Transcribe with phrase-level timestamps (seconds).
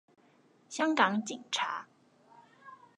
[0.67, 1.87] 香港警察